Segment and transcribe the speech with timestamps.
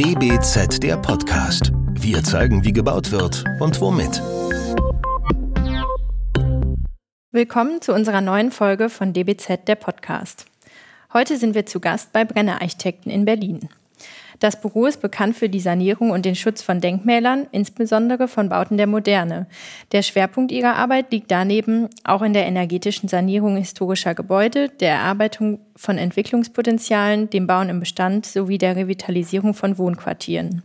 [0.00, 1.72] DBZ der Podcast.
[1.90, 4.22] Wir zeigen, wie gebaut wird und womit.
[7.32, 10.46] Willkommen zu unserer neuen Folge von DBZ der Podcast.
[11.12, 13.68] Heute sind wir zu Gast bei Brenner Architekten in Berlin.
[14.40, 18.78] Das Büro ist bekannt für die Sanierung und den Schutz von Denkmälern, insbesondere von Bauten
[18.78, 19.46] der Moderne.
[19.92, 25.60] Der Schwerpunkt ihrer Arbeit liegt daneben auch in der energetischen Sanierung historischer Gebäude, der Erarbeitung
[25.76, 30.62] von Entwicklungspotenzialen, dem Bauen im Bestand sowie der Revitalisierung von Wohnquartieren.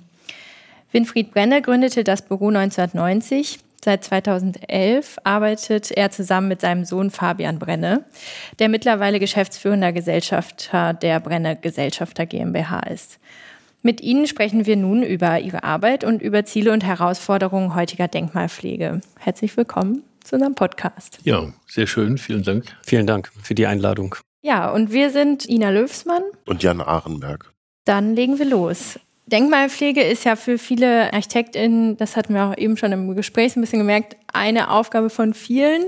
[0.94, 3.60] Winfried Brenne gründete das Büro 1990.
[3.84, 8.06] Seit 2011 arbeitet er zusammen mit seinem Sohn Fabian Brenne,
[8.60, 13.20] der mittlerweile geschäftsführender Gesellschafter der Brenne Gesellschafter GmbH ist.
[13.86, 19.00] Mit Ihnen sprechen wir nun über Ihre Arbeit und über Ziele und Herausforderungen heutiger Denkmalpflege.
[19.20, 21.20] Herzlich willkommen zu unserem Podcast.
[21.22, 22.18] Ja, sehr schön.
[22.18, 22.66] Vielen Dank.
[22.84, 24.16] Vielen Dank für die Einladung.
[24.42, 27.54] Ja, und wir sind Ina Löwsmann und Jan Ahrenberg.
[27.86, 29.00] Dann legen wir los.
[29.28, 33.62] Denkmalpflege ist ja für viele ArchitektInnen, das hatten wir auch eben schon im Gespräch ein
[33.62, 35.84] bisschen gemerkt, eine Aufgabe von vielen.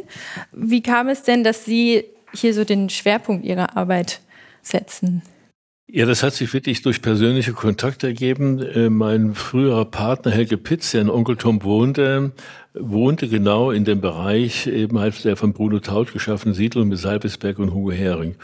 [0.51, 4.21] Wie kam es denn, dass Sie hier so den Schwerpunkt Ihrer Arbeit
[4.61, 5.23] setzen?
[5.89, 8.59] Ja, das hat sich wirklich durch persönliche Kontakte ergeben.
[8.59, 12.33] Äh, mein früherer Partner Helge Pitz, der in Onkel Tom wohnte,
[12.73, 17.57] wohnte genau in dem Bereich eben halt der von Bruno Taut geschaffenen Siedlung mit Salbesberg
[17.57, 18.35] und Hugo Hering.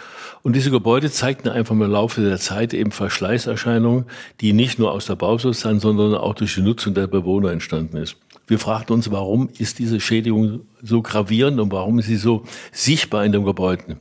[0.42, 4.06] Und diese Gebäude zeigten einfach im Laufe der Zeit eben Verschleißerscheinungen,
[4.40, 8.16] die nicht nur aus der Bausubstanz, sondern auch durch die Nutzung der Bewohner entstanden ist.
[8.48, 13.26] Wir fragten uns, warum ist diese Schädigung so gravierend und warum ist sie so sichtbar
[13.26, 13.98] in den Gebäuden?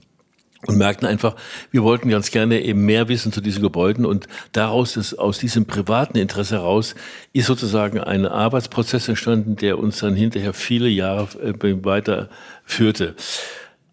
[0.66, 1.34] Und merkten einfach,
[1.70, 5.66] wir wollten ganz gerne eben mehr wissen zu diesen Gebäuden und daraus ist, aus diesem
[5.66, 6.94] privaten Interesse heraus
[7.32, 13.16] ist sozusagen ein Arbeitsprozess entstanden, der uns dann hinterher viele Jahre äh, weiterführte.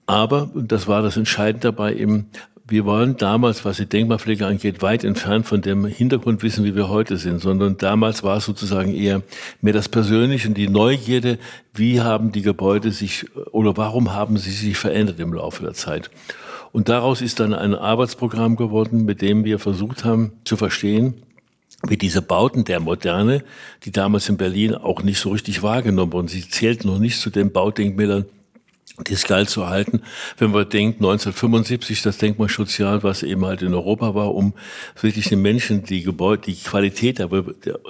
[0.06, 2.30] Aber, und das war das Entscheidende dabei eben,
[2.68, 7.18] wir waren damals, was die Denkmalpflege angeht, weit entfernt von dem Hintergrundwissen, wie wir heute
[7.18, 9.24] sind, sondern damals war es sozusagen eher
[9.62, 11.40] mehr das Persönliche und die Neugierde,
[11.74, 16.12] wie haben die Gebäude sich oder warum haben sie sich verändert im Laufe der Zeit.
[16.72, 21.16] Und daraus ist dann ein Arbeitsprogramm geworden, mit dem wir versucht haben zu verstehen,
[21.88, 23.44] wie diese Bauten der Moderne,
[23.84, 26.28] die damals in Berlin auch nicht so richtig wahrgenommen wurden.
[26.28, 28.26] Sie zählten noch nicht zu den Baudenkmälern,
[29.08, 30.02] die es geil zu halten,
[30.38, 34.54] wenn man denkt, 1975 das Denkmalschutzjahr, was eben halt in Europa war, um
[35.00, 37.30] wirklich den Menschen die Gebäude, die Qualität der,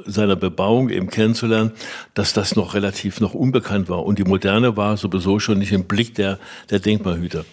[0.05, 1.71] seiner Bebauung eben kennenzulernen,
[2.13, 4.05] dass das noch relativ noch unbekannt war.
[4.05, 6.37] Und die Moderne war sowieso schon nicht im Blick der,
[6.69, 7.43] der Denkmalhüter.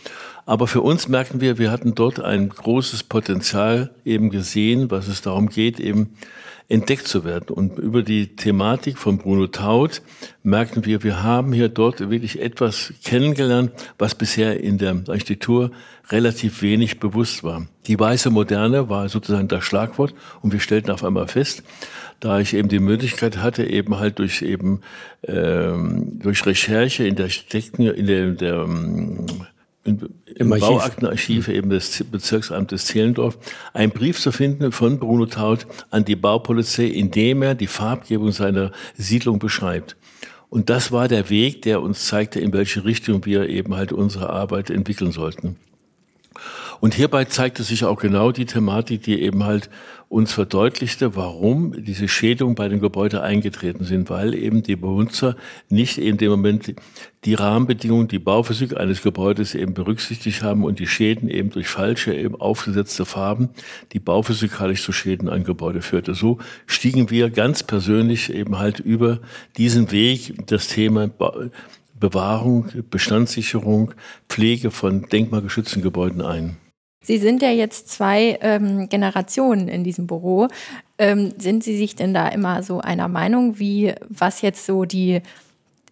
[0.46, 5.20] Aber für uns merken wir, wir hatten dort ein großes Potenzial eben gesehen, was es
[5.20, 6.10] darum geht, eben
[6.68, 7.48] entdeckt zu werden.
[7.48, 10.02] Und über die Thematik von Bruno Taut
[10.42, 15.72] merkten wir, wir haben hier dort wirklich etwas kennengelernt, was bisher in der Architektur
[16.10, 17.66] relativ wenig bewusst war.
[17.86, 21.64] Die weiße Moderne war sozusagen das Schlagwort und wir stellten auf einmal fest,
[22.20, 24.80] da ich eben die Möglichkeit hatte, eben halt durch eben
[25.24, 29.26] ähm, durch Recherche in der Architekten, in der, der ähm,
[29.86, 29.98] im,
[30.34, 33.38] im Bauaktenarchiv eben des Bezirksamtes Zehlendorf
[33.72, 38.32] einen Brief zu finden von Bruno Taut an die Baupolizei, in dem er die Farbgebung
[38.32, 39.96] seiner Siedlung beschreibt.
[40.48, 44.30] Und das war der Weg, der uns zeigte, in welche Richtung wir eben halt unsere
[44.30, 45.56] Arbeit entwickeln sollten.
[46.80, 49.70] Und hierbei zeigte sich auch genau die Thematik, die eben halt
[50.08, 55.36] uns verdeutlichte, warum diese Schädigungen bei dem Gebäude eingetreten sind, weil eben die Benutzer
[55.68, 56.74] nicht in dem Moment
[57.24, 62.14] die Rahmenbedingungen, die Bauphysik eines Gebäudes eben berücksichtigt haben und die Schäden eben durch falsche
[62.14, 63.48] eben aufgesetzte Farben,
[63.92, 66.14] die bauphysikalisch zu Schäden ein Gebäude führte.
[66.14, 69.20] So stiegen wir ganz persönlich eben halt über
[69.56, 71.10] diesen Weg das Thema
[71.98, 73.92] Bewahrung, Bestandssicherung,
[74.28, 76.58] Pflege von denkmalgeschützten Gebäuden ein.
[77.06, 80.48] Sie sind ja jetzt zwei ähm, Generationen in diesem Büro.
[80.98, 85.22] Ähm, sind Sie sich denn da immer so einer Meinung, wie was jetzt so die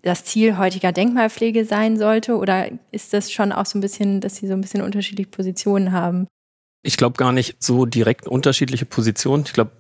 [0.03, 2.37] das Ziel heutiger Denkmalpflege sein sollte?
[2.37, 5.93] Oder ist das schon auch so ein bisschen, dass Sie so ein bisschen unterschiedliche Positionen
[5.93, 6.27] haben?
[6.83, 9.45] Ich glaube gar nicht so direkt unterschiedliche Positionen.
[9.47, 9.71] Ich glaube,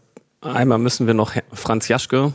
[0.40, 2.32] einmal müssen wir noch Franz Jaschke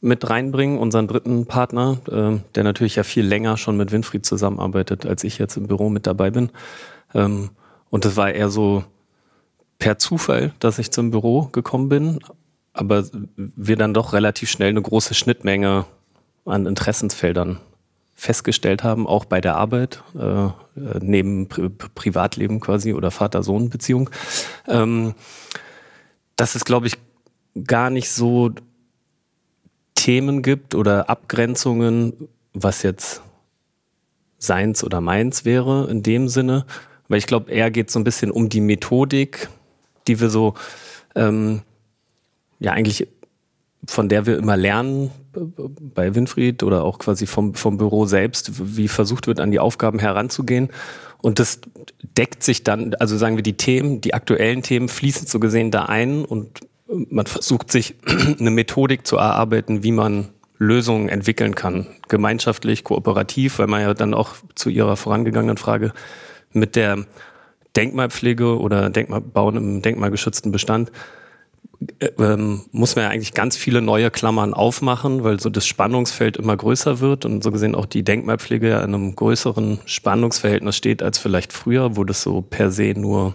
[0.00, 5.06] mit reinbringen, unseren dritten Partner, äh, der natürlich ja viel länger schon mit Winfried zusammenarbeitet,
[5.06, 6.50] als ich jetzt im Büro mit dabei bin.
[7.14, 7.50] Ähm,
[7.90, 8.84] und das war eher so
[9.78, 12.18] per Zufall, dass ich zum Büro gekommen bin,
[12.72, 13.04] aber
[13.36, 15.84] wir dann doch relativ schnell eine große Schnittmenge
[16.44, 17.60] an Interessensfeldern
[18.14, 20.48] festgestellt haben, auch bei der Arbeit, äh,
[21.00, 24.10] neben Pri Privatleben quasi oder Vater-Sohn-Beziehung.
[24.66, 25.14] Ähm,
[26.34, 26.96] dass es, glaube ich,
[27.64, 28.50] gar nicht so
[29.94, 33.22] Themen gibt oder Abgrenzungen, was jetzt
[34.38, 36.64] seins oder meins wäre in dem Sinne,
[37.08, 39.48] weil ich glaube, eher geht so ein bisschen um die Methodik,
[40.06, 40.54] die wir so
[41.14, 41.62] ähm,
[42.60, 43.08] ja eigentlich
[43.86, 48.88] von der wir immer lernen bei Winfried oder auch quasi vom, vom Büro selbst, wie
[48.88, 50.68] versucht wird, an die Aufgaben heranzugehen.
[51.22, 51.60] Und das
[52.16, 55.84] deckt sich dann, also sagen wir, die Themen, die aktuellen Themen fließen so gesehen da
[55.84, 57.94] ein und man versucht sich
[58.38, 60.28] eine Methodik zu erarbeiten, wie man
[60.58, 61.86] Lösungen entwickeln kann.
[62.08, 65.92] Gemeinschaftlich, kooperativ, weil man ja dann auch zu Ihrer vorangegangenen Frage
[66.52, 67.06] mit der
[67.76, 70.90] Denkmalpflege oder Denkmalbauen im denkmalgeschützten Bestand
[72.00, 76.36] äh, ähm, muss man ja eigentlich ganz viele neue Klammern aufmachen, weil so das Spannungsfeld
[76.36, 81.02] immer größer wird und so gesehen auch die Denkmalpflege ja in einem größeren Spannungsverhältnis steht
[81.02, 83.34] als vielleicht früher, wo das so per se nur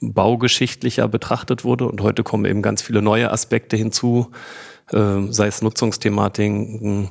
[0.00, 1.86] baugeschichtlicher betrachtet wurde.
[1.88, 4.30] Und heute kommen eben ganz viele neue Aspekte hinzu,
[4.92, 7.10] äh, sei es Nutzungsthematiken,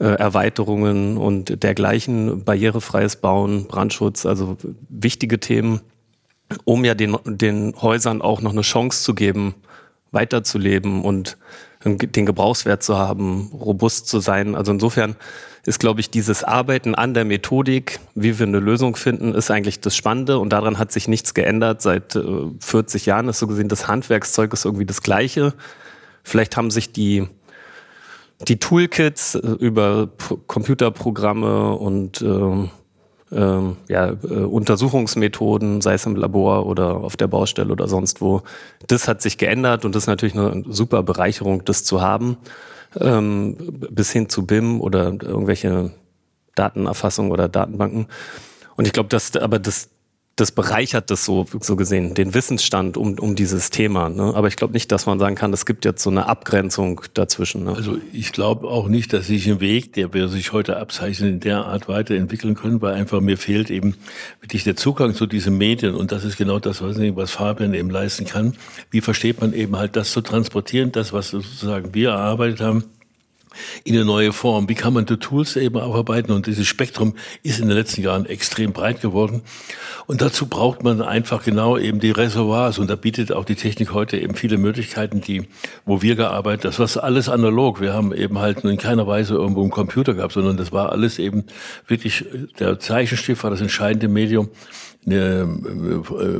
[0.00, 4.56] äh, Erweiterungen und dergleichen, barrierefreies Bauen, Brandschutz, also
[4.88, 5.80] wichtige Themen,
[6.64, 9.54] um ja den, den Häusern auch noch eine Chance zu geben,
[10.10, 11.36] weiterzuleben und
[11.84, 14.54] den Gebrauchswert zu haben, robust zu sein.
[14.54, 15.16] Also insofern
[15.66, 19.80] ist, glaube ich, dieses Arbeiten an der Methodik, wie wir eine Lösung finden, ist eigentlich
[19.80, 21.82] das Spannende und daran hat sich nichts geändert.
[21.82, 22.22] Seit äh,
[22.60, 25.54] 40 Jahren ist so gesehen, das Handwerkszeug ist irgendwie das Gleiche.
[26.24, 27.28] Vielleicht haben sich die,
[28.48, 30.08] die Toolkits äh, über
[30.46, 32.68] Computerprogramme und äh,
[33.32, 38.42] ähm, ja, äh, Untersuchungsmethoden, sei es im Labor oder auf der Baustelle oder sonst wo.
[38.86, 42.36] Das hat sich geändert und das ist natürlich eine super Bereicherung, das zu haben,
[42.98, 43.56] ähm,
[43.90, 45.92] bis hin zu BIM oder irgendwelche
[46.54, 48.06] Datenerfassung oder Datenbanken.
[48.76, 49.90] Und ich glaube, dass aber das
[50.36, 54.08] das bereichert das so, so gesehen, den Wissensstand um, um dieses Thema.
[54.08, 54.32] Ne?
[54.34, 57.64] Aber ich glaube nicht, dass man sagen kann, es gibt jetzt so eine Abgrenzung dazwischen.
[57.64, 57.74] Ne?
[57.74, 61.40] Also ich glaube auch nicht, dass sich ein Weg, der wir sich heute abzeichnen, in
[61.40, 63.94] der Art weiterentwickeln können, weil einfach mir fehlt eben
[64.40, 67.90] wirklich der Zugang zu diesen Medien und das ist genau das, was, was Fabian eben
[67.90, 68.54] leisten kann.
[68.90, 72.84] Wie versteht man eben halt das zu transportieren, das, was sozusagen wir erarbeitet haben,
[73.84, 74.68] in eine neue Form.
[74.68, 76.32] Wie kann man die Tools eben aufarbeiten?
[76.32, 79.42] Und dieses Spektrum ist in den letzten Jahren extrem breit geworden.
[80.06, 82.78] Und dazu braucht man einfach genau eben die Reservoirs.
[82.78, 85.48] Und da bietet auch die Technik heute eben viele Möglichkeiten, die,
[85.84, 87.80] wo wir gearbeitet, das war alles analog.
[87.80, 91.18] Wir haben eben halt in keiner Weise irgendwo einen Computer gehabt, sondern das war alles
[91.18, 91.44] eben
[91.86, 92.24] wirklich,
[92.58, 94.50] der Zeichenstift war das entscheidende Medium
[95.06, 95.60] eine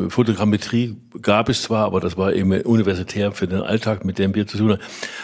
[0.06, 4.34] äh, Fotogrammetrie gab es zwar, aber das war eben universitär für den Alltag, mit dem
[4.34, 4.80] wir zu tun haben.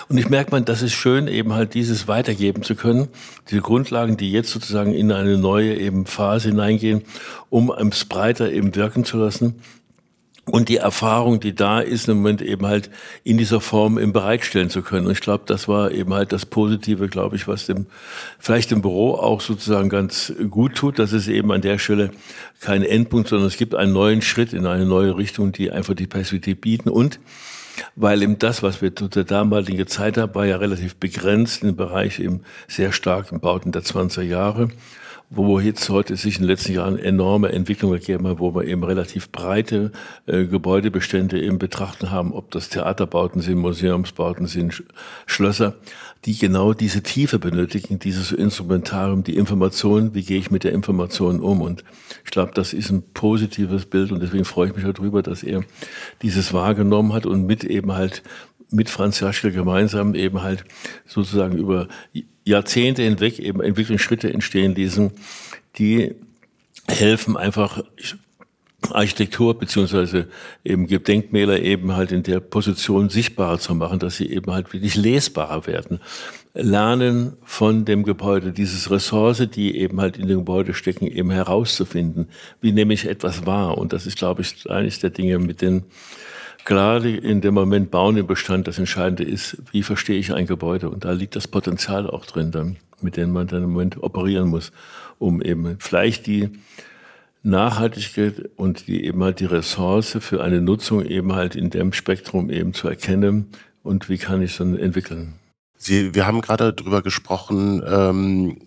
[0.08, 3.08] Und ich merke man, das ist schön, eben halt dieses weitergeben zu können,
[3.50, 7.02] diese Grundlagen, die jetzt sozusagen in eine neue eben Phase hineingehen,
[7.48, 9.56] um es breiter eben wirken zu lassen
[10.50, 12.90] und die Erfahrung, die da ist, im Moment eben halt
[13.24, 15.06] in dieser Form im bereitstellen zu können.
[15.06, 17.86] Und ich glaube, das war eben halt das Positive, glaube ich, was dem
[18.38, 22.10] vielleicht im Büro auch sozusagen ganz gut tut, dass es eben an der Stelle
[22.60, 26.06] kein Endpunkt, sondern es gibt einen neuen Schritt in eine neue Richtung, die einfach die
[26.06, 27.20] Perspektive bieten und
[27.96, 31.76] weil eben das, was wir zu der damaligen Zeit haben, war ja relativ begrenzt im
[31.76, 34.68] Bereich eben sehr stark im Bauten der 20er Jahre
[35.32, 38.82] wo jetzt heute sich in den letzten Jahren enorme Entwicklungen gegeben hat, wo wir eben
[38.82, 39.92] relativ breite
[40.26, 44.82] äh, Gebäudebestände eben betrachten haben, ob das Theaterbauten sind, Museumsbauten sind, Sch
[45.26, 45.76] Schlösser,
[46.24, 51.38] die genau diese Tiefe benötigen, dieses Instrumentarium, die Information, wie gehe ich mit der Information
[51.38, 51.60] um.
[51.60, 51.84] Und
[52.24, 55.62] ich glaube, das ist ein positives Bild und deswegen freue ich mich darüber, dass er
[56.22, 58.24] dieses wahrgenommen hat und mit eben halt
[58.72, 60.64] mit Franz Jaschke gemeinsam eben halt
[61.06, 61.88] sozusagen über
[62.50, 65.10] Jahrzehnte hinweg eben Entwicklungsschritte entstehen ließen,
[65.78, 66.14] die
[66.88, 67.82] helfen einfach
[68.90, 70.28] Architektur beziehungsweise
[70.64, 74.96] eben Gedenkmäler eben halt in der Position sichtbarer zu machen, dass sie eben halt wirklich
[74.96, 76.00] lesbarer werden.
[76.54, 82.28] Lernen von dem Gebäude, dieses Ressource, die eben halt in dem Gebäude stecken, eben herauszufinden.
[82.60, 83.78] Wie nehme ich etwas wahr?
[83.78, 85.84] Und das ist, glaube ich, eines der Dinge, mit denen
[86.64, 90.90] gerade in dem Moment Bauen im Bestand das Entscheidende ist, wie verstehe ich ein Gebäude?
[90.90, 94.48] Und da liegt das Potenzial auch drin, dann, mit dem man dann im Moment operieren
[94.48, 94.72] muss,
[95.18, 96.50] um eben vielleicht die
[97.42, 102.50] Nachhaltigkeit und die eben halt die Ressource für eine Nutzung eben halt in dem Spektrum
[102.50, 103.46] eben zu erkennen
[103.82, 105.34] und wie kann ich es dann entwickeln.
[105.82, 108.58] Sie, wir haben gerade darüber gesprochen, ähm,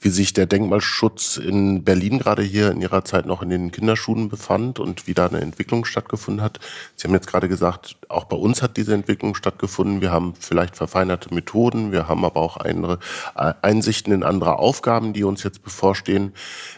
[0.00, 4.30] wie sich der Denkmalschutz in Berlin gerade hier in Ihrer Zeit noch in den Kinderschuhen
[4.30, 6.60] befand und wie da eine Entwicklung stattgefunden hat.
[6.96, 10.00] Sie haben jetzt gerade gesagt, auch bei uns hat diese Entwicklung stattgefunden.
[10.00, 12.98] Wir haben vielleicht verfeinerte Methoden, wir haben aber auch andere
[13.36, 16.32] äh, Einsichten in andere Aufgaben, die uns jetzt bevorstehen.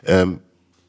[0.04, 0.40] Ähm,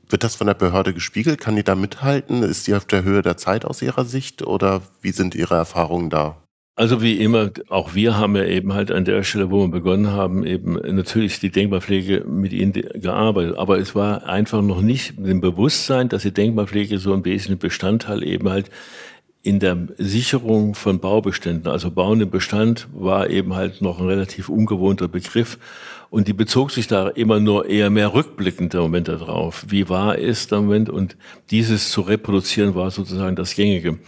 [0.09, 1.39] wird das von der Behörde gespiegelt?
[1.39, 2.41] Kann die da mithalten?
[2.41, 6.09] Ist sie auf der Höhe der Zeit aus Ihrer Sicht oder wie sind Ihre Erfahrungen
[6.09, 6.38] da?
[6.77, 10.12] Also wie immer, auch wir haben ja eben halt an der Stelle, wo wir begonnen
[10.12, 13.58] haben, eben natürlich die Denkmalpflege mit ihnen gearbeitet.
[13.58, 17.62] Aber es war einfach noch nicht mit dem Bewusstsein, dass die Denkmalpflege so ein wesentlicher
[17.62, 18.70] Bestandteil eben halt
[19.41, 24.50] in der Sicherung von Baubeständen, also Bauen im Bestand, war eben halt noch ein relativ
[24.50, 25.58] ungewohnter Begriff.
[26.10, 29.65] Und die bezog sich da immer nur eher mehr rückblickend im Moment darauf.
[29.70, 30.89] Wie war es der Moment?
[30.89, 31.15] Und
[31.51, 34.00] dieses zu reproduzieren war sozusagen das Gängige.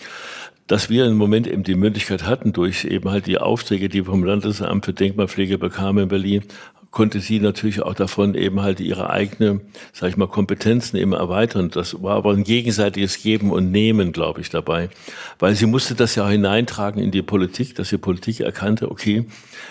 [0.67, 4.12] Dass wir im Moment eben die Möglichkeit hatten, durch eben halt die Aufträge, die wir
[4.12, 6.43] vom Landesamt für Denkmalpflege bekamen in Berlin,
[6.91, 9.62] konnte sie natürlich auch davon eben halt ihre eigene,
[9.93, 11.69] sag ich mal, Kompetenzen eben erweitern.
[11.69, 14.89] Das war aber ein gegenseitiges Geben und Nehmen, glaube ich, dabei.
[15.38, 19.25] Weil sie musste das ja hineintragen in die Politik, dass die Politik erkannte, okay,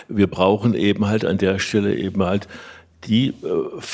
[0.07, 2.47] wir brauchen eben halt an der Stelle eben halt
[3.05, 3.33] die, äh,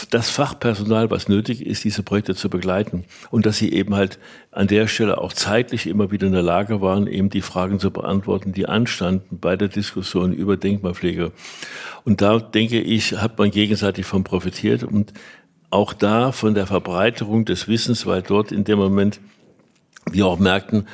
[0.10, 3.05] das Fachpersonal, was nötig ist, diese Projekte zu begleiten.
[3.31, 4.19] Und dass sie eben halt
[4.51, 7.91] an der Stelle auch zeitlich immer wieder in der Lage waren, eben die Fragen zu
[7.91, 11.31] beantworten, die anstanden bei der Diskussion über Denkmalpflege.
[12.05, 15.13] Und da denke ich, hat man gegenseitig von profitiert und
[15.69, 19.19] auch da von der Verbreiterung des Wissens, weil dort in dem Moment
[20.12, 20.88] wir auch merkten,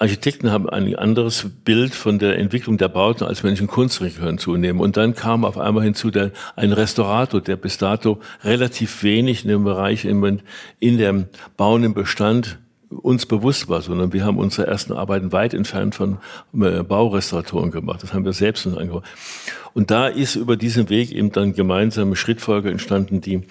[0.00, 4.80] Architekten haben ein anderes Bild von der Entwicklung der Bauten als Menschen Kunstregion zunehmen.
[4.80, 9.48] Und dann kam auf einmal hinzu der, ein Restaurator, der bis dato relativ wenig in
[9.50, 10.42] dem Bereich in,
[10.78, 11.26] in dem
[11.56, 12.58] Bauen Bestand
[12.90, 16.18] uns bewusst war, sondern wir haben unsere ersten Arbeiten weit entfernt von
[16.54, 18.02] äh, Baurestauratoren gemacht.
[18.02, 19.04] Das haben wir selbst uns angebaut.
[19.74, 23.42] Und da ist über diesen Weg eben dann gemeinsame Schrittfolge entstanden, die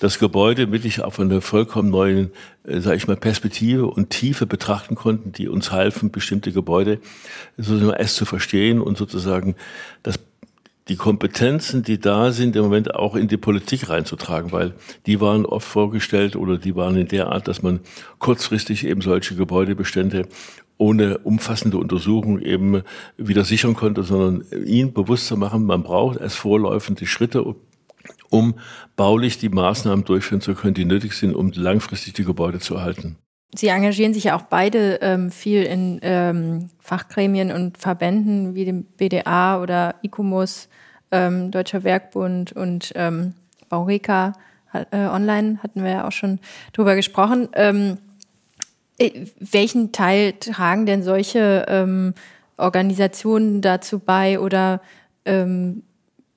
[0.00, 2.32] das Gebäude wirklich auf eine vollkommen neuen,
[2.64, 6.98] äh, sage ich mal, Perspektive und Tiefe betrachten konnten, die uns halfen, bestimmte Gebäude
[7.56, 9.56] sozusagen erst zu verstehen und sozusagen
[10.02, 10.18] das
[10.88, 14.74] die Kompetenzen, die da sind, im Moment auch in die Politik reinzutragen, weil
[15.06, 17.80] die waren oft vorgestellt oder die waren in der Art, dass man
[18.18, 20.28] kurzfristig eben solche Gebäudebestände
[20.78, 22.82] ohne umfassende Untersuchung eben
[23.16, 27.44] wieder sichern konnte, sondern ihnen bewusst zu machen, man braucht erst vorläufende Schritte,
[28.28, 28.54] um
[28.94, 33.16] baulich die Maßnahmen durchführen zu können, die nötig sind, um langfristig die Gebäude zu erhalten.
[33.56, 38.84] Sie engagieren sich ja auch beide ähm, viel in ähm, Fachgremien und Verbänden wie dem
[38.84, 40.68] BDA oder ICOMOS,
[41.10, 43.34] ähm, Deutscher Werkbund und ähm,
[43.68, 44.34] Baureka
[44.72, 46.38] äh, online hatten wir ja auch schon
[46.72, 47.48] drüber gesprochen.
[47.54, 47.98] Ähm,
[48.98, 52.14] äh, welchen Teil tragen denn solche ähm,
[52.56, 54.80] Organisationen dazu bei oder
[55.24, 55.82] ähm,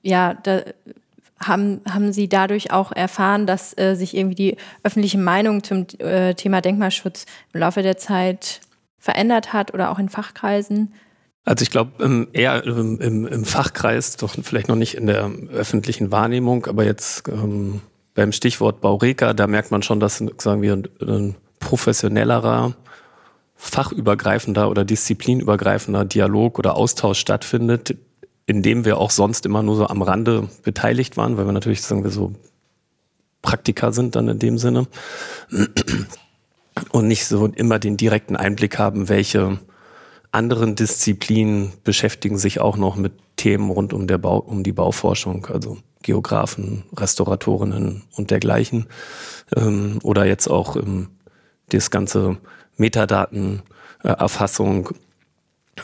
[0.02, 0.62] ja, da,
[1.42, 6.34] haben, haben Sie dadurch auch erfahren, dass äh, sich irgendwie die öffentliche Meinung zum äh,
[6.34, 8.60] Thema Denkmalschutz im Laufe der Zeit
[8.98, 10.92] verändert hat oder auch in Fachkreisen?
[11.44, 15.30] Also ich glaube ähm, eher im, im, im, Fachkreis, doch vielleicht noch nicht in der
[15.50, 17.80] öffentlichen Wahrnehmung, aber jetzt ähm,
[18.14, 22.74] beim Stichwort Baureka, da merkt man schon, dass sagen wir ein, ein professionellerer,
[23.56, 27.96] fachübergreifender oder disziplinübergreifender Dialog oder Austausch stattfindet,
[28.50, 31.82] in dem wir auch sonst immer nur so am Rande beteiligt waren, weil wir natürlich,
[31.82, 32.32] sagen wir so,
[33.42, 34.88] Praktiker sind dann in dem Sinne
[36.90, 39.60] und nicht so immer den direkten Einblick haben, welche
[40.32, 45.46] anderen Disziplinen beschäftigen sich auch noch mit Themen rund um, der Bau, um die Bauforschung,
[45.46, 48.86] also Geografen, Restauratorinnen und dergleichen.
[49.54, 50.76] Ähm, oder jetzt auch
[51.68, 52.38] das ganze
[52.78, 54.88] Metadatenerfassung.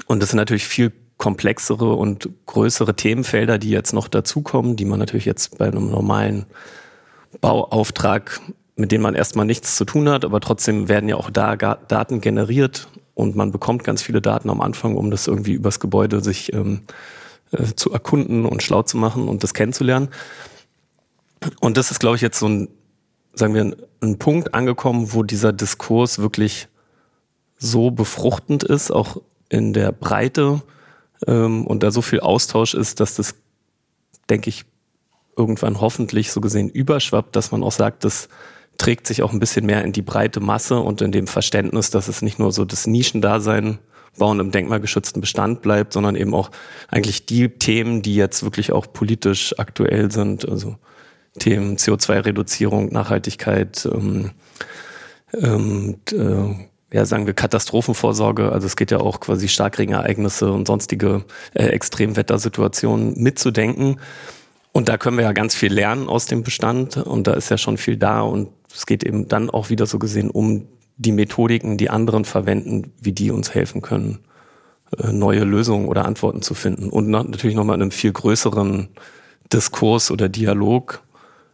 [0.08, 4.98] Und das sind natürlich viel komplexere und größere Themenfelder, die jetzt noch dazukommen, die man
[4.98, 6.46] natürlich jetzt bei einem normalen
[7.40, 8.40] Bauauftrag,
[8.76, 12.20] mit dem man erstmal nichts zu tun hat, aber trotzdem werden ja auch da Daten
[12.20, 16.52] generiert und man bekommt ganz viele Daten am Anfang, um das irgendwie übers Gebäude sich
[16.52, 16.82] ähm,
[17.52, 20.08] äh, zu erkunden und schlau zu machen und das kennenzulernen.
[21.60, 22.68] Und das ist, glaube ich, jetzt so ein,
[23.32, 26.68] sagen wir, ein, ein Punkt angekommen, wo dieser Diskurs wirklich
[27.56, 30.62] so befruchtend ist, auch in der Breite,
[31.26, 33.34] ähm, und da so viel Austausch ist, dass das,
[34.28, 34.64] denke ich,
[35.36, 38.28] irgendwann hoffentlich so gesehen überschwappt, dass man auch sagt, das
[38.78, 42.08] trägt sich auch ein bisschen mehr in die breite Masse und in dem Verständnis, dass
[42.08, 43.78] es nicht nur so das Nischendasein
[44.18, 46.50] Bauen im denkmalgeschützten Bestand bleibt, sondern eben auch
[46.88, 50.76] eigentlich die Themen, die jetzt wirklich auch politisch aktuell sind, also
[51.38, 54.30] Themen CO2-Reduzierung, Nachhaltigkeit, ähm,
[55.34, 58.52] ähm, äh, ja, sagen wir Katastrophenvorsorge.
[58.52, 61.24] Also es geht ja auch quasi Starkregenereignisse und sonstige
[61.54, 64.00] äh, Extremwettersituationen mitzudenken.
[64.72, 67.56] Und da können wir ja ganz viel lernen aus dem Bestand und da ist ja
[67.56, 71.78] schon viel da und es geht eben dann auch wieder so gesehen um die Methodiken,
[71.78, 74.18] die anderen verwenden, wie die uns helfen können,
[74.98, 76.90] äh, neue Lösungen oder Antworten zu finden.
[76.90, 78.88] Und natürlich nochmal in einem viel größeren
[79.52, 81.02] Diskurs oder Dialog,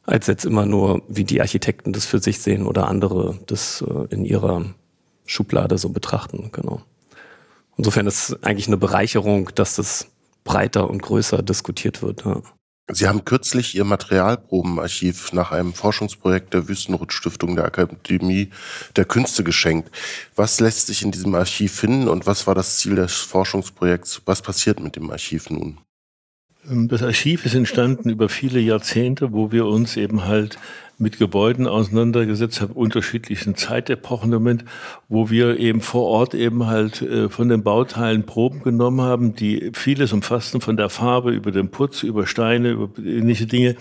[0.04, 4.12] als jetzt immer nur, wie die Architekten das für sich sehen oder andere das äh,
[4.12, 4.64] in ihrer
[5.32, 6.50] Schublade so betrachten.
[6.52, 6.82] Genau.
[7.76, 10.08] Insofern ist es eigentlich eine Bereicherung, dass das
[10.44, 12.24] breiter und größer diskutiert wird.
[12.24, 12.42] Ja.
[12.90, 18.50] Sie haben kürzlich Ihr Materialprobenarchiv nach einem Forschungsprojekt der Wüstenrot-Stiftung der Akademie
[18.96, 19.90] der Künste geschenkt.
[20.34, 24.22] Was lässt sich in diesem Archiv finden und was war das Ziel des Forschungsprojekts?
[24.26, 25.78] Was passiert mit dem Archiv nun?
[26.64, 30.58] Das Archiv ist entstanden über viele Jahrzehnte, wo wir uns eben halt
[30.98, 34.64] mit Gebäuden auseinandergesetzt haben, unterschiedlichen Zeitepochen Moment,
[35.08, 39.70] wo wir eben vor Ort eben halt äh, von den Bauteilen Proben genommen haben, die
[39.74, 43.76] vieles umfassten, von der Farbe über den Putz, über Steine, über ähnliche Dinge.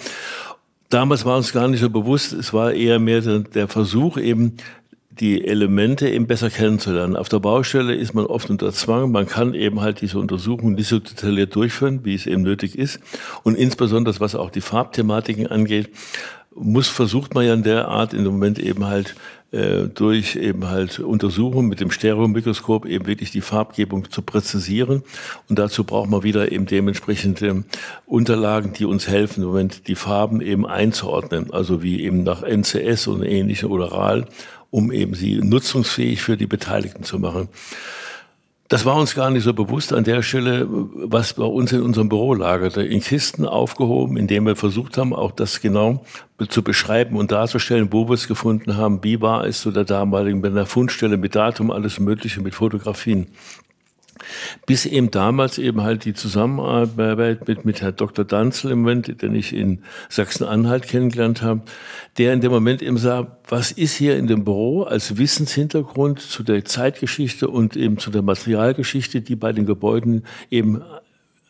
[0.90, 4.58] Damals war uns gar nicht so bewusst, es war eher mehr der Versuch eben,
[5.20, 7.16] die Elemente eben besser kennenzulernen.
[7.16, 9.12] Auf der Baustelle ist man oft unter Zwang.
[9.12, 13.00] Man kann eben halt diese Untersuchung nicht so detailliert durchführen, wie es eben nötig ist.
[13.44, 15.90] Und insbesondere was auch die Farbthematiken angeht,
[16.56, 19.16] muss versucht man ja in der Art im Moment eben halt
[19.52, 25.04] äh, durch eben halt Untersuchungen mit dem Stereomikroskop eben wirklich die Farbgebung zu präzisieren.
[25.50, 27.64] Und dazu braucht man wieder eben dementsprechende
[28.06, 31.52] Unterlagen, die uns helfen, im Moment die Farben eben einzuordnen.
[31.52, 34.28] Also wie eben nach NCS und ähnlichem oder RAL,
[34.70, 37.50] um eben sie nutzungsfähig für die Beteiligten zu machen.
[38.72, 42.08] Das war uns gar nicht so bewusst an der Stelle, was bei uns in unserem
[42.08, 42.82] Büro lagerte.
[42.82, 46.06] In Kisten aufgehoben, indem wir versucht haben, auch das genau
[46.48, 50.42] zu beschreiben und darzustellen, wo wir es gefunden haben, wie war es zu der damaligen,
[50.42, 53.28] bei der Fundstelle mit Datum, alles Mögliche, mit Fotografien.
[54.66, 58.26] Bis eben damals eben halt die Zusammenarbeit mit, mit Herrn Dr.
[58.26, 61.62] Danzel im Moment, den ich in Sachsen-Anhalt kennengelernt habe,
[62.18, 66.44] der in dem Moment eben sah, was ist hier in dem Büro als Wissenshintergrund zu
[66.44, 70.82] der Zeitgeschichte und eben zu der Materialgeschichte, die bei den Gebäuden eben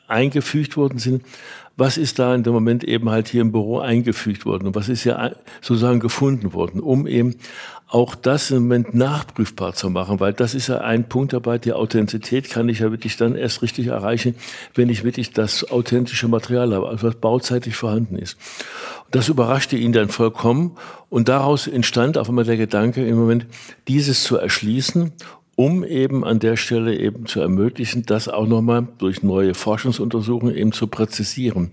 [0.07, 1.23] eingefügt worden sind
[1.81, 4.87] was ist da in dem Moment eben halt hier im Büro eingefügt worden und was
[4.87, 7.37] ist ja sozusagen gefunden worden, um eben
[7.87, 11.73] auch das im Moment nachprüfbar zu machen, weil das ist ja ein Punkt dabei, die
[11.73, 14.35] Authentizität kann ich ja wirklich dann erst richtig erreichen,
[14.75, 18.37] wenn ich wirklich das authentische Material habe, also was bauzeitig vorhanden ist.
[19.09, 20.77] Das überraschte ihn dann vollkommen
[21.09, 23.47] und daraus entstand auf einmal der Gedanke im Moment,
[23.87, 25.13] dieses zu erschließen
[25.61, 30.71] um eben an der Stelle eben zu ermöglichen, das auch nochmal durch neue Forschungsuntersuchungen eben
[30.71, 31.69] zu präzisieren.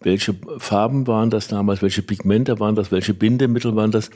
[0.00, 4.10] Welche Farben waren das damals, welche Pigmente waren das, welche Bindemittel waren das,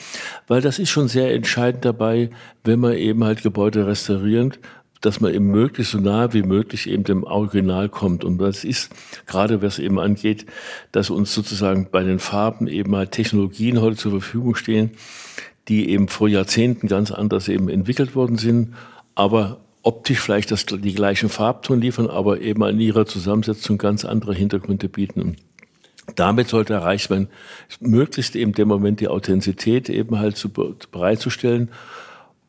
[0.46, 2.30] weil das ist schon sehr entscheidend dabei,
[2.62, 4.61] wenn man eben halt Gebäude restauriert,
[5.00, 8.22] dass man eben möglichst so nah wie möglich eben dem Original kommt.
[8.22, 8.92] Und das ist
[9.26, 10.46] gerade, was eben angeht,
[10.92, 14.92] dass uns sozusagen bei den Farben eben halt Technologien heute zur Verfügung stehen,
[15.68, 18.74] die eben vor Jahrzehnten ganz anders eben entwickelt worden sind,
[19.14, 24.35] aber optisch vielleicht das, die gleichen Farbton liefern, aber eben in ihrer Zusammensetzung ganz andere
[24.35, 25.37] Hintergründe bieten.
[26.16, 27.29] Damit sollte erreicht werden,
[27.81, 31.70] möglichst eben dem Moment die Authentizität eben halt zu, bereitzustellen,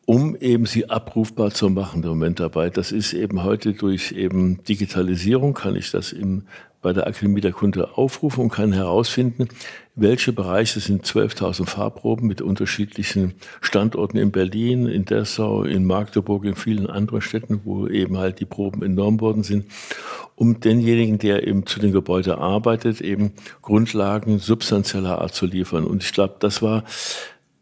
[0.05, 2.69] um eben sie abrufbar zu machen, der Moment dabei.
[2.69, 6.43] Das ist eben heute durch eben Digitalisierung, kann ich das im
[6.85, 9.47] bei der Akademie der Kunde aufrufen und kann herausfinden,
[9.95, 16.53] welche Bereiche sind 12.000 Fahrproben mit unterschiedlichen Standorten in Berlin, in Dessau, in Magdeburg, in
[16.53, 19.65] vielen anderen Städten, wo eben halt die Proben enorm worden sind,
[20.35, 23.31] um denjenigen, der eben zu den Gebäuden arbeitet, eben
[23.63, 25.85] Grundlagen substanzieller Art zu liefern.
[25.85, 26.83] Und ich glaube, das war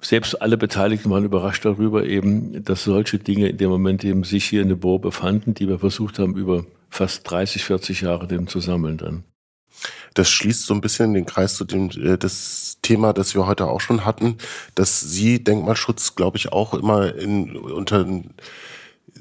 [0.02, 4.44] selbst alle Beteiligten waren überrascht darüber eben, dass solche Dinge in dem Moment eben sich
[4.44, 8.60] hier in Büro befanden, die wir versucht haben, über fast 30, 40 Jahre dem zu
[8.60, 9.24] sammeln dann.
[10.14, 13.68] Das schließt so ein bisschen den Kreis zu dem äh, das Thema, das wir heute
[13.68, 14.38] auch schon hatten,
[14.76, 18.06] dass Sie Denkmalschutz, glaube ich, auch immer in, unter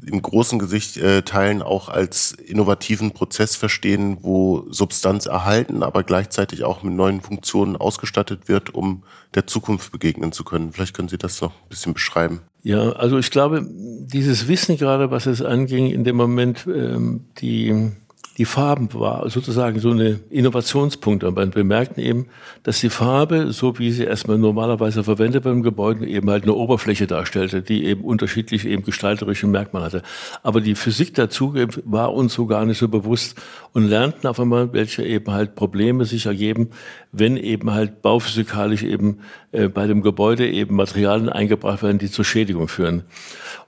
[0.06, 6.64] im großen Gesicht äh, Teilen auch als innovativen Prozess verstehen, wo Substanz erhalten, aber gleichzeitig
[6.64, 9.04] auch mit neuen Funktionen ausgestattet wird, um
[9.34, 10.72] der Zukunft begegnen zu können.
[10.72, 12.42] Vielleicht können Sie das noch ein bisschen beschreiben.
[12.62, 17.92] Ja, also ich glaube, dieses Wissen gerade, was es anging, in dem Moment, ähm, die
[18.38, 21.22] die Farben war sozusagen so eine Innovationspunkt.
[21.24, 22.26] Und wir merkten eben,
[22.62, 27.06] dass die Farbe, so wie sie erstmal normalerweise verwendet beim Gebäude, eben halt eine Oberfläche
[27.06, 30.02] darstellte, die eben unterschiedliche eben gestalterische Merkmale hatte.
[30.42, 33.36] Aber die Physik dazu war uns so gar nicht so bewusst
[33.72, 36.70] und lernten auf einmal, welche eben halt Probleme sich ergeben,
[37.12, 39.18] wenn eben halt bauphysikalisch eben
[39.52, 43.04] äh, bei dem Gebäude eben Materialien eingebracht werden, die zur Schädigung führen.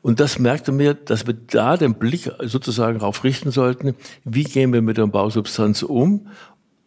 [0.03, 3.95] Und das merkte mir, dass wir da den Blick sozusagen darauf richten sollten,
[4.25, 6.29] wie gehen wir mit der Bausubstanz um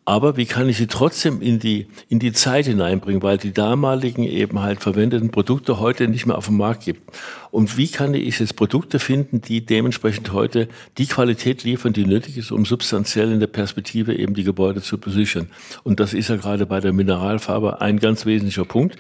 [0.08, 4.24] aber wie kann ich sie trotzdem in die, in die Zeit hineinbringen, weil die damaligen
[4.24, 7.12] eben halt verwendeten Produkte heute nicht mehr auf dem Markt gibt.
[7.52, 12.38] Und wie kann ich jetzt Produkte finden, die dementsprechend heute die Qualität liefern, die nötig
[12.38, 15.50] ist, um substanziell in der Perspektive eben die Gebäude zu besichern.
[15.84, 18.96] Und das ist ja gerade bei der Mineralfarbe ein ganz wesentlicher Punkt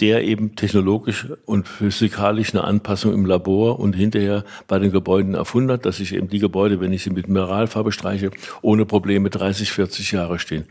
[0.00, 5.70] der eben technologisch und physikalisch eine Anpassung im Labor und hinterher bei den Gebäuden erfunden
[5.70, 8.30] hat, dass ich eben die Gebäude, wenn ich sie mit Mineralfarbe streiche,
[8.62, 10.64] ohne Probleme 30, 40 Jahre stehen.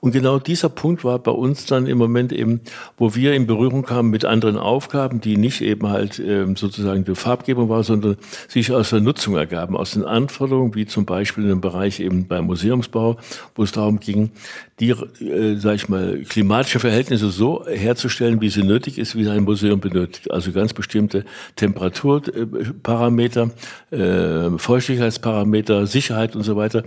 [0.00, 2.60] Und genau dieser Punkt war bei uns dann im Moment eben,
[2.96, 7.14] wo wir in Berührung kamen mit anderen Aufgaben, die nicht eben halt ähm, sozusagen die
[7.14, 11.60] Farbgebung war, sondern sich aus der Nutzung ergaben, aus den Anforderungen, wie zum Beispiel dem
[11.60, 13.16] Bereich eben beim Museumsbau,
[13.54, 14.30] wo es darum ging,
[14.78, 19.42] die, äh, sag ich mal, klimatische Verhältnisse so herzustellen, wie sie nötig ist, wie ein
[19.42, 20.30] Museum benötigt.
[20.30, 21.24] Also ganz bestimmte
[21.56, 23.50] Temperaturparameter,
[23.90, 26.84] äh, Feuchtigkeitsparameter, Sicherheit und so weiter.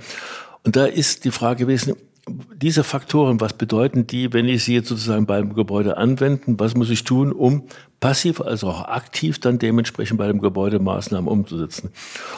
[0.64, 1.96] Und da ist die Frage gewesen,
[2.28, 6.60] diese Faktoren, was bedeuten die, wenn ich sie jetzt sozusagen beim Gebäude anwenden?
[6.60, 7.64] Was muss ich tun, um
[8.00, 11.92] passiv, also auch aktiv dann dementsprechend bei dem Gebäude Maßnahmen umzusetzen?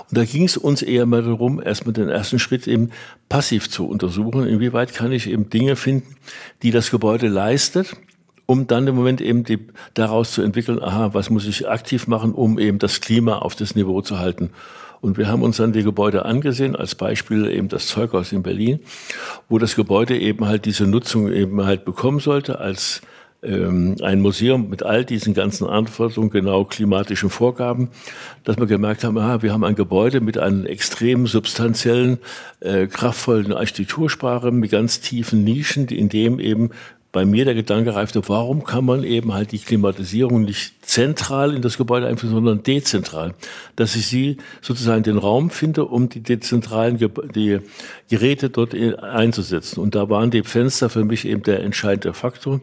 [0.10, 2.92] Und da ging es uns eher mal darum, erstmal den ersten Schritt eben
[3.28, 4.48] passiv zu untersuchen.
[4.48, 6.16] Inwieweit kann ich eben Dinge finden,
[6.62, 7.96] die das Gebäude leistet?
[8.46, 12.34] um dann im Moment eben die, daraus zu entwickeln, aha, was muss ich aktiv machen,
[12.34, 14.50] um eben das Klima auf das Niveau zu halten.
[15.04, 18.80] Und wir haben uns dann die Gebäude angesehen, als Beispiel eben das Zeughaus in Berlin,
[19.50, 23.02] wo das Gebäude eben halt diese Nutzung eben halt bekommen sollte als
[23.44, 27.90] ähm, ein Museum mit all diesen ganzen Anforderungen, genau klimatischen Vorgaben,
[28.46, 32.20] dass wir gemerkt haben, aha, wir haben ein Gebäude mit einem extrem substanziellen,
[32.62, 36.70] äh, kraftvollen Architektursprache, mit ganz tiefen Nischen, in dem eben
[37.14, 41.62] bei mir der Gedanke reifte, warum kann man eben halt die Klimatisierung nicht zentral in
[41.62, 43.36] das Gebäude einführen, sondern dezentral.
[43.76, 47.60] Dass ich sie sozusagen den Raum finde, um die dezentralen Ge die
[48.10, 49.80] Geräte dort einzusetzen.
[49.80, 52.62] Und da waren die Fenster für mich eben der entscheidende Faktor.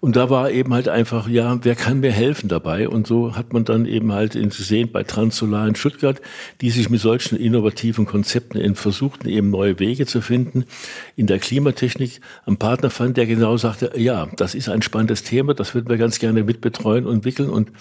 [0.00, 2.88] Und da war eben halt einfach, ja, wer kann mir helfen dabei?
[2.88, 6.20] Und so hat man dann eben halt gesehen bei Transsolar in Stuttgart,
[6.60, 10.64] die sich mit solchen innovativen Konzepten in versuchten, eben neue Wege zu finden,
[11.16, 15.54] in der Klimatechnik einen Partner fand, der genau sagte, ja, das ist ein spannendes Thema,
[15.54, 17.72] das würden wir ganz gerne mitbetreuen und entwickeln und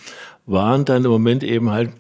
[0.46, 1.92] waren dann im Moment eben halt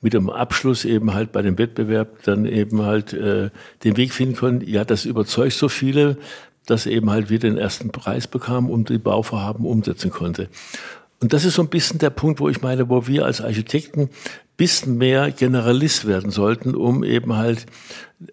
[0.00, 3.50] mit dem Abschluss eben halt bei dem Wettbewerb dann eben halt äh,
[3.84, 6.16] den Weg finden können, ja, das überzeugt so viele,
[6.70, 10.48] dass eben halt wir den ersten Preis bekamen und die Bauvorhaben umsetzen konnte.
[11.20, 14.08] Und das ist so ein bisschen der Punkt, wo ich meine, wo wir als Architekten
[14.60, 17.64] bisschen mehr Generalist werden sollten, um eben halt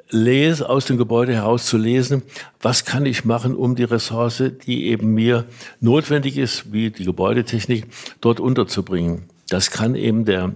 [0.09, 2.21] lese, aus dem Gebäude heraus zu lesen,
[2.61, 5.45] was kann ich machen, um die Ressource, die eben mir
[5.79, 7.87] notwendig ist, wie die Gebäudetechnik,
[8.19, 9.29] dort unterzubringen.
[9.47, 10.53] Das kann eben der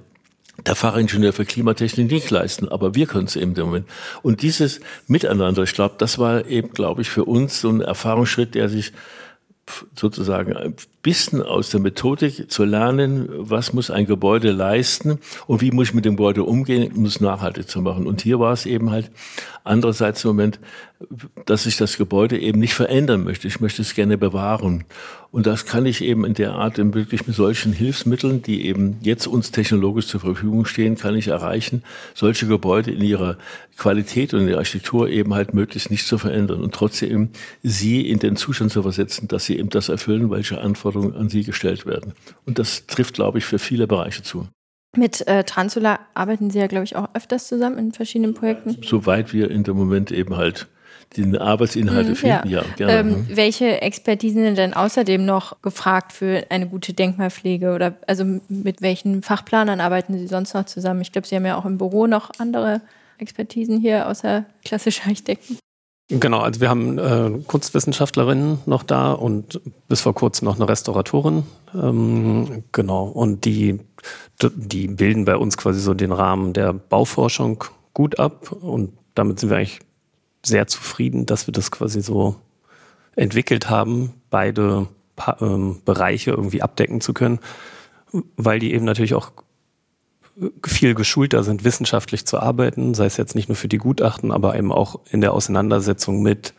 [0.66, 3.88] der Fachingenieur für Klimatechnik nicht leisten, aber wir können es eben im Moment.
[4.22, 8.56] Und dieses Miteinander, ich glaube, das war eben, glaube ich, für uns so ein Erfahrungsschritt,
[8.56, 8.94] der sich
[9.96, 15.72] sozusagen ein bisschen aus der Methodik zu lernen, was muss ein Gebäude leisten und wie
[15.72, 18.06] muss ich mit dem Gebäude umgehen, um es nachhaltig zu machen.
[18.08, 19.12] Und hier war es eben halt
[19.64, 20.60] andererseits im Moment,
[21.46, 23.48] dass ich das Gebäude eben nicht verändern möchte.
[23.48, 24.86] Ich möchte es gerne bewahren.
[25.32, 29.28] Und das kann ich eben in der Art wirklich mit solchen Hilfsmitteln, die eben jetzt
[29.28, 31.84] uns technologisch zur Verfügung stehen, kann ich erreichen,
[32.14, 33.38] solche Gebäude in ihrer
[33.78, 37.30] Qualität und in der Architektur eben halt möglichst nicht zu verändern und trotzdem
[37.64, 41.44] sie in den Zustand zu versetzen, dass sie eben das erfüllen, welche Anforderungen an sie
[41.44, 42.14] gestellt werden.
[42.46, 44.48] Und das trifft, glaube ich, für viele Bereiche zu.
[44.98, 48.78] Mit äh, Transula arbeiten Sie ja, glaube ich, auch öfters zusammen in verschiedenen Projekten.
[48.84, 50.68] Soweit wir in dem Moment eben halt
[51.16, 52.94] die Arbeitsinhalte mhm, finden, ja, ja gerne.
[52.94, 53.26] Ähm, mhm.
[53.30, 57.74] welche Expertisen sind denn außerdem noch gefragt für eine gute Denkmalpflege?
[57.74, 61.02] Oder also mit welchen Fachplanern arbeiten Sie sonst noch zusammen?
[61.02, 62.82] Ich glaube, Sie haben ja auch im Büro noch andere
[63.18, 65.58] Expertisen hier außer klassischer Architekten.
[66.10, 71.44] Genau, also wir haben äh, Kunstwissenschaftlerinnen noch da und bis vor kurzem noch eine Restauratorin.
[71.74, 73.80] Ähm, genau, und die,
[74.42, 79.52] die bilden bei uns quasi so den Rahmen der Bauforschung gut ab und damit sind
[79.52, 79.80] wir eigentlich
[80.44, 82.36] sehr zufrieden, dass wir das quasi so
[83.16, 87.40] entwickelt haben, beide pa ähm, Bereiche irgendwie abdecken zu können,
[88.38, 89.32] weil die eben natürlich auch
[90.66, 94.56] viel geschulter sind, wissenschaftlich zu arbeiten, sei es jetzt nicht nur für die Gutachten, aber
[94.58, 96.54] eben auch in der Auseinandersetzung mit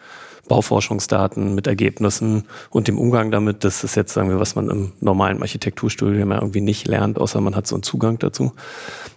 [0.49, 3.65] Bauforschungsdaten, mit Ergebnissen und dem Umgang damit.
[3.65, 7.41] Das ist jetzt, sagen wir, was man im normalen Architekturstudium ja irgendwie nicht lernt, außer
[7.41, 8.53] man hat so einen Zugang dazu.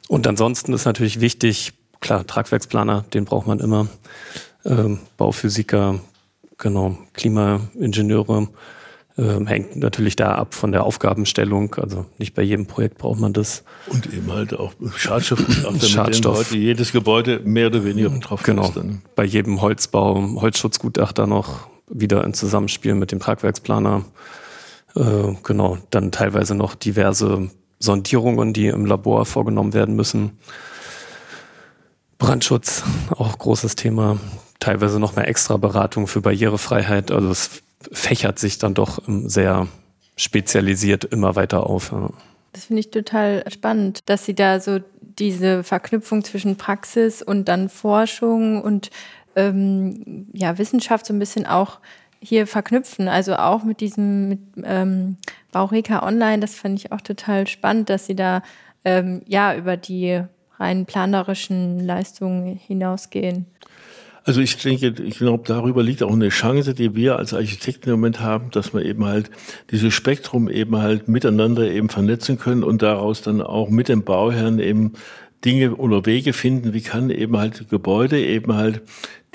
[0.07, 3.87] Und ansonsten ist natürlich wichtig, klar, Tragwerksplaner, den braucht man immer
[4.65, 5.99] ähm, Bauphysiker,
[6.57, 8.47] genau, Klimaingenieure.
[9.17, 11.73] Ähm, hängt natürlich da ab von der Aufgabenstellung.
[11.75, 13.63] Also nicht bei jedem Projekt braucht man das.
[13.87, 16.37] Und eben halt auch Schadstoffgutachter, Schadstoff.
[16.39, 18.63] mit heute jedes Gebäude mehr oder weniger betroffen genau.
[18.63, 18.75] ist.
[18.75, 19.01] Dann.
[19.15, 24.03] Bei jedem Holzbau, Holzschutzgutachter noch wieder in Zusammenspiel mit dem Tragwerksplaner.
[24.97, 25.01] Äh,
[25.43, 27.49] genau, dann teilweise noch diverse
[27.79, 30.31] Sondierungen, die im Labor vorgenommen werden müssen.
[32.17, 34.17] Brandschutz, auch großes Thema
[34.59, 37.11] teilweise noch eine extra Beratung für Barrierefreiheit.
[37.11, 39.67] Also es fächert sich dann doch sehr
[40.15, 41.93] spezialisiert immer weiter auf.
[42.53, 47.69] Das finde ich total spannend, dass Sie da so diese Verknüpfung zwischen Praxis und dann
[47.69, 48.91] Forschung und
[49.35, 51.79] ähm, ja, Wissenschaft so ein bisschen auch
[52.21, 53.07] hier verknüpfen.
[53.07, 55.17] Also auch mit diesem mit, ähm,
[55.51, 58.41] Baureka Online, das fand ich auch total spannend, dass sie da
[58.83, 60.21] ähm, ja über die
[60.57, 63.45] rein planerischen Leistungen hinausgehen.
[64.27, 67.97] Also ich denke, ich glaube, darüber liegt auch eine Chance, die wir als Architekten im
[67.97, 69.29] Moment haben, dass wir eben halt
[69.69, 74.57] dieses Spektrum eben halt miteinander eben vernetzen können und daraus dann auch mit dem Bauherrn
[74.57, 74.93] eben
[75.45, 78.81] Dinge oder Wege finden, wie kann eben halt Gebäude eben halt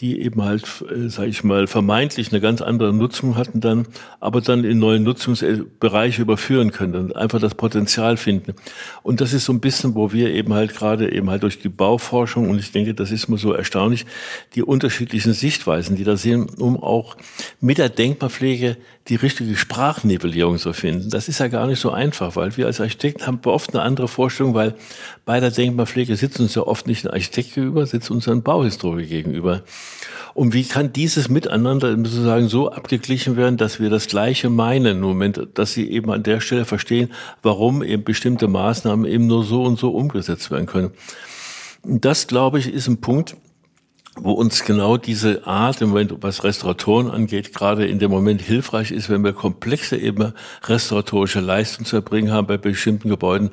[0.00, 3.86] die eben halt, äh, sage ich mal, vermeintlich eine ganz andere Nutzung hatten dann,
[4.18, 8.54] aber dann in neue Nutzungsbereiche überführen können und einfach das Potenzial finden.
[9.02, 11.68] Und das ist so ein bisschen, wo wir eben halt gerade eben halt durch die
[11.68, 14.06] Bauforschung, und ich denke, das ist mir so erstaunlich,
[14.54, 17.16] die unterschiedlichen Sichtweisen, die da sehen, um auch
[17.60, 18.76] mit der Denkmalpflege
[19.08, 21.10] die richtige Sprachnivellierung zu finden.
[21.10, 24.08] Das ist ja gar nicht so einfach, weil wir als Architekten haben oft eine andere
[24.08, 24.76] Vorstellung, weil
[25.24, 29.08] bei der Denkmalpflege sitzt uns ja oft nicht ein Architekt gegenüber, sitzt uns ein Bauhistoriker
[29.08, 29.62] gegenüber.
[30.40, 35.00] Und wie kann dieses Miteinander sozusagen so abgeglichen werden, dass wir das Gleiche meinen im
[35.02, 37.10] Moment, dass sie eben an der Stelle verstehen,
[37.42, 40.92] warum eben bestimmte Maßnahmen eben nur so und so umgesetzt werden können.
[41.84, 43.36] Das, glaube ich, ist ein Punkt,
[44.16, 48.90] wo uns genau diese Art im Moment, was Restauratoren angeht, gerade in dem Moment hilfreich
[48.90, 50.32] ist, wenn wir komplexe eben
[50.64, 53.50] restauratorische Leistungen zu erbringen haben bei bestimmten Gebäuden,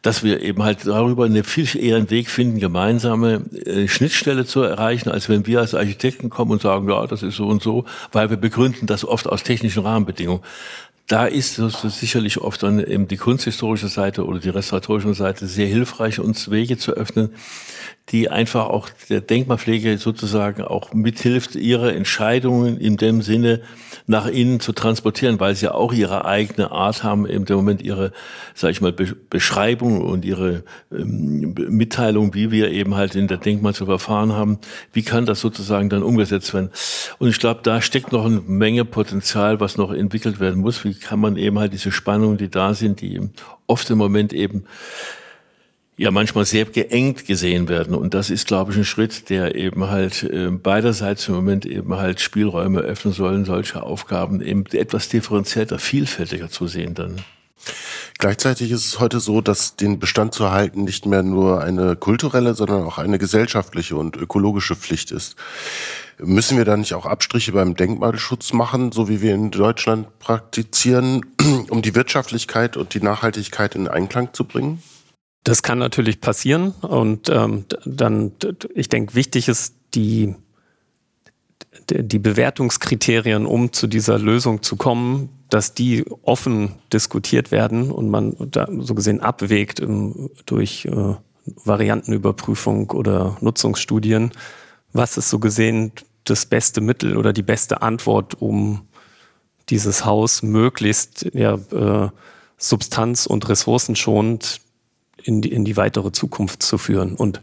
[0.00, 4.62] dass wir eben halt darüber eine viel eher einen Weg finden, gemeinsame äh, Schnittstelle zu
[4.62, 7.84] erreichen, als wenn wir als Architekten kommen und sagen, ja, das ist so und so,
[8.10, 10.42] weil wir begründen das oft aus technischen Rahmenbedingungen
[11.10, 15.66] da ist es sicherlich oft dann eben die kunsthistorische Seite oder die restauratorische Seite sehr
[15.66, 17.30] hilfreich, uns Wege zu öffnen,
[18.10, 23.60] die einfach auch der Denkmalpflege sozusagen auch mithilft, ihre Entscheidungen in dem Sinne
[24.06, 28.12] nach innen zu transportieren, weil sie ja auch ihre eigene Art haben, im Moment ihre,
[28.54, 33.74] sag ich mal, Beschreibung und ihre ähm, Mitteilung, wie wir eben halt in der Denkmal
[33.74, 34.58] zu verfahren haben.
[34.92, 36.70] Wie kann das sozusagen dann umgesetzt werden?
[37.18, 40.84] Und ich glaube, da steckt noch eine Menge Potenzial, was noch entwickelt werden muss.
[40.84, 43.20] Wie kann man eben halt diese Spannungen, die da sind, die
[43.66, 44.64] oft im Moment eben
[45.96, 47.94] ja manchmal sehr geengt gesehen werden.
[47.94, 51.94] Und das ist, glaube ich, ein Schritt, der eben halt äh, beiderseits im Moment eben
[51.96, 57.16] halt Spielräume öffnen sollen, solche Aufgaben eben etwas differenzierter, vielfältiger zu sehen dann.
[58.18, 62.54] Gleichzeitig ist es heute so, dass den Bestand zu erhalten nicht mehr nur eine kulturelle,
[62.54, 65.36] sondern auch eine gesellschaftliche und ökologische Pflicht ist.
[66.22, 71.26] Müssen wir da nicht auch Abstriche beim Denkmalschutz machen, so wie wir in Deutschland praktizieren,
[71.70, 74.82] um die Wirtschaftlichkeit und die Nachhaltigkeit in Einklang zu bringen?
[75.44, 78.32] Das kann natürlich passieren und ähm, dann,
[78.74, 80.34] ich denke, wichtig ist die,
[81.88, 88.36] die Bewertungskriterien, um zu dieser Lösung zu kommen, dass die offen diskutiert werden und man
[88.50, 91.14] da so gesehen abwägt im, durch äh,
[91.64, 94.32] Variantenüberprüfung oder Nutzungsstudien,
[94.92, 95.92] was ist so gesehen
[96.30, 98.82] das beste Mittel oder die beste Antwort, um
[99.68, 102.08] dieses Haus möglichst ja, äh,
[102.58, 104.60] substanz- und ressourcenschonend
[105.22, 107.14] in die, in die weitere Zukunft zu führen.
[107.14, 107.40] Und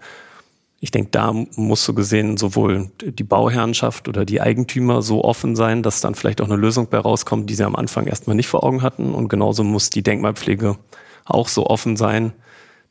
[0.80, 5.82] ich denke, da muss so gesehen sowohl die Bauherrenschaft oder die Eigentümer so offen sein,
[5.82, 8.64] dass dann vielleicht auch eine Lösung bei rauskommt, die sie am Anfang erstmal nicht vor
[8.64, 9.16] Augen hatten.
[9.16, 10.78] Und genauso muss die Denkmalpflege
[11.26, 12.34] auch so offen sein,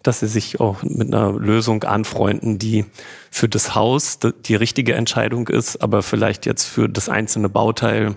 [0.02, 2.84] dass sie sich auch mit einer Lösung anfreunden, die
[3.30, 8.16] für das Haus die richtige Entscheidung ist, aber vielleicht jetzt für das einzelne Bauteil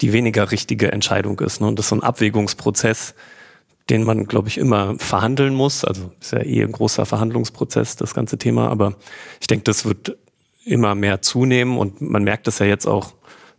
[0.00, 1.60] die weniger richtige Entscheidung ist.
[1.60, 3.14] Und das ist so ein Abwägungsprozess,
[3.90, 5.84] den man, glaube ich, immer verhandeln muss.
[5.84, 8.68] Also ist ja eh ein großer Verhandlungsprozess, das ganze Thema.
[8.68, 8.94] Aber
[9.40, 10.16] ich denke, das wird
[10.64, 13.14] immer mehr zunehmen und man merkt das ja jetzt auch.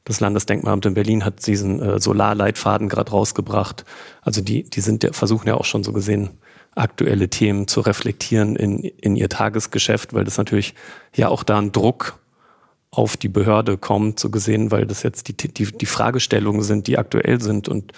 [0.05, 3.85] Das Landesdenkmalamt in Berlin hat diesen äh, Solarleitfaden gerade rausgebracht.
[4.21, 6.29] Also die, die sind ja, versuchen ja auch schon so gesehen,
[6.75, 10.75] aktuelle Themen zu reflektieren in, in ihr Tagesgeschäft, weil das natürlich
[11.15, 12.19] ja auch da ein Druck
[12.91, 16.97] auf die Behörde kommt, so gesehen, weil das jetzt die, die, die Fragestellungen sind, die
[16.97, 17.93] aktuell sind und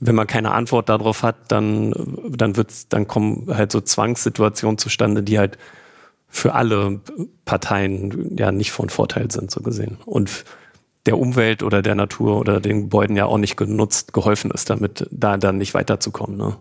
[0.00, 1.92] wenn man keine Antwort darauf hat, dann,
[2.28, 5.58] dann wird's, dann kommen halt so Zwangssituationen zustande, die halt
[6.28, 7.00] für alle
[7.44, 9.98] Parteien ja nicht von Vorteil sind, so gesehen.
[10.04, 10.44] Und
[11.06, 15.08] der Umwelt oder der Natur oder den Gebäuden ja auch nicht genutzt, geholfen ist, damit
[15.10, 16.36] da dann nicht weiterzukommen.
[16.36, 16.56] Ne?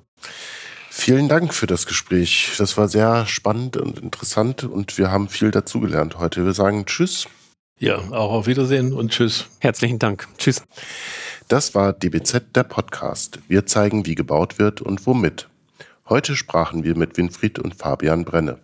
[1.00, 2.56] Vielen Dank für das Gespräch.
[2.58, 6.44] Das war sehr spannend und interessant und wir haben viel dazugelernt heute.
[6.44, 7.28] Wir sagen Tschüss.
[7.80, 9.46] Ja, auch auf Wiedersehen und Tschüss.
[9.60, 10.28] Herzlichen Dank.
[10.40, 10.64] Tschüss.
[11.48, 13.40] Das war DBZ der Podcast.
[13.48, 15.48] Wir zeigen, wie gebaut wird und womit.
[16.10, 18.58] Heute sprachen wir mit Winfried und Fabian Brenne.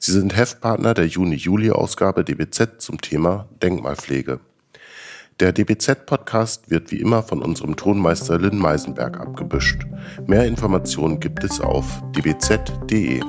[0.00, 4.40] Sie sind Heftpartner der Juni-Juli-Ausgabe DBZ zum Thema Denkmalpflege.
[5.40, 9.86] Der DBZ-Podcast wird wie immer von unserem Tonmeister Lynn Meisenberg abgebüscht.
[10.26, 13.20] Mehr Informationen gibt es auf dbz.de.